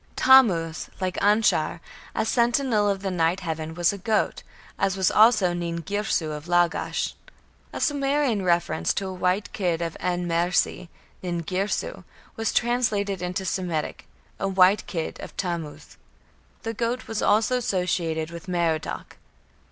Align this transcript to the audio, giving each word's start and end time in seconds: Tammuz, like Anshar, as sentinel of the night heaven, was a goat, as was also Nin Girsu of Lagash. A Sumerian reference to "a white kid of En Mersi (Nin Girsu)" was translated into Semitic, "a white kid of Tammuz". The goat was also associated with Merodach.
Tammuz, 0.15 0.89
like 0.99 1.15
Anshar, 1.19 1.79
as 2.15 2.27
sentinel 2.27 2.89
of 2.89 3.03
the 3.03 3.11
night 3.11 3.41
heaven, 3.41 3.75
was 3.75 3.93
a 3.93 3.99
goat, 3.99 4.41
as 4.79 4.97
was 4.97 5.11
also 5.11 5.53
Nin 5.53 5.83
Girsu 5.83 6.31
of 6.31 6.47
Lagash. 6.47 7.13
A 7.71 7.79
Sumerian 7.79 8.43
reference 8.43 8.95
to 8.95 9.05
"a 9.07 9.13
white 9.13 9.53
kid 9.53 9.79
of 9.79 9.95
En 9.99 10.27
Mersi 10.27 10.89
(Nin 11.21 11.43
Girsu)" 11.43 12.03
was 12.35 12.51
translated 12.51 13.21
into 13.21 13.45
Semitic, 13.45 14.07
"a 14.39 14.47
white 14.47 14.87
kid 14.87 15.19
of 15.19 15.37
Tammuz". 15.37 15.97
The 16.63 16.73
goat 16.73 17.07
was 17.07 17.21
also 17.21 17.57
associated 17.57 18.31
with 18.31 18.47
Merodach. 18.47 19.17